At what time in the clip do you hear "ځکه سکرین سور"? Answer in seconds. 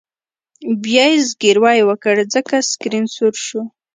2.33-3.35